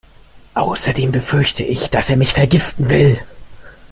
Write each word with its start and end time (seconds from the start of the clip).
Außerdem 0.55 1.11
befürchte 1.11 1.61
ich, 1.63 1.91
dass 1.91 2.09
er 2.09 2.17
mich 2.17 2.33
vergiften 2.33 2.89
will. 2.89 3.19